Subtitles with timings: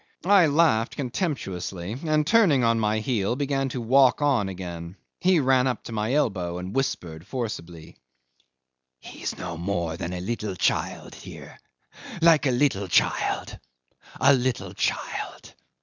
[0.25, 4.95] I laughed contemptuously, and, turning on my heel, began to walk on again.
[5.19, 7.97] He ran up to my elbow and whispered forcibly,
[8.99, 11.59] "He's no more than a little child here
[12.19, 13.59] like a little child
[14.19, 15.53] a little child."